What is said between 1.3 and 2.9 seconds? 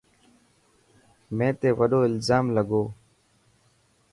مين تي وڏو الزام لڳو.